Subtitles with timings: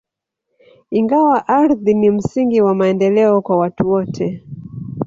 [0.91, 4.43] Ingawa ardhi ni msingi wa maendeleo kwa watu wote